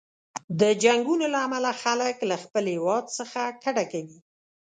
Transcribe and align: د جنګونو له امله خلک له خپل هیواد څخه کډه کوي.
د 0.59 0.61
جنګونو 0.83 1.25
له 1.33 1.39
امله 1.47 1.71
خلک 1.83 2.15
له 2.29 2.35
خپل 2.43 2.63
هیواد 2.73 3.05
څخه 3.17 3.41
کډه 3.63 3.83
کوي. 3.91 4.19